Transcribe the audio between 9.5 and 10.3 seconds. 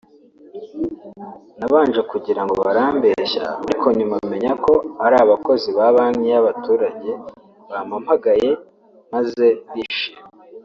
ndishima